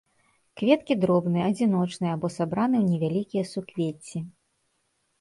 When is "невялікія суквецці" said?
2.97-4.19